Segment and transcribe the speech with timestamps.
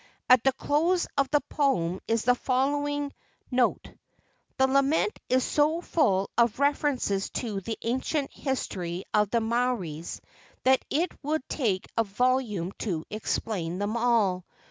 [0.31, 3.13] At the close of the poem is the following
[3.51, 3.91] note:
[4.57, 10.19] "The lament is so full of references to the ancient history of the Maoris
[10.63, 14.43] that it would take a volume to explain them all.